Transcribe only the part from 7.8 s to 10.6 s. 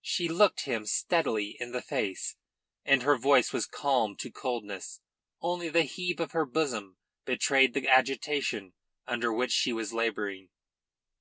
agitation under which she was labouring.